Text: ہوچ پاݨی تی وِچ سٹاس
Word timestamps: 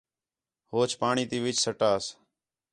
ہوچ 0.71 0.91
پاݨی 0.99 1.23
تی 1.29 1.37
وِچ 1.43 1.57
سٹاس 1.63 2.03